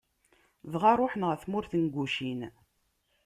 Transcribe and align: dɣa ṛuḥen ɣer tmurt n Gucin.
dɣa 0.71 0.91
ṛuḥen 0.99 1.25
ɣer 1.27 1.37
tmurt 1.43 1.71
n 1.81 1.83
Gucin. 1.93 2.41